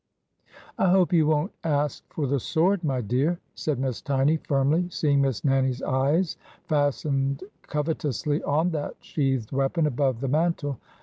[0.79, 5.21] ''I hope you won't ask for the sword, my dear," said Miss Tiny, firmly, seeing
[5.21, 10.79] Miss Nannie's eyes fastened covetously on that sheathed weapon above the mantel.